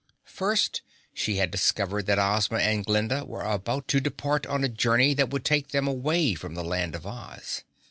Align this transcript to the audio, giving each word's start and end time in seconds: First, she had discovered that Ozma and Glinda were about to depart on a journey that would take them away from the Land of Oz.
First, 0.25 0.81
she 1.13 1.35
had 1.35 1.51
discovered 1.51 2.07
that 2.07 2.17
Ozma 2.17 2.57
and 2.57 2.83
Glinda 2.83 3.23
were 3.23 3.43
about 3.43 3.87
to 3.89 3.99
depart 3.99 4.47
on 4.47 4.63
a 4.63 4.67
journey 4.67 5.13
that 5.13 5.29
would 5.29 5.45
take 5.45 5.67
them 5.67 5.87
away 5.87 6.33
from 6.33 6.55
the 6.55 6.63
Land 6.65 6.95
of 6.95 7.05
Oz. 7.05 7.61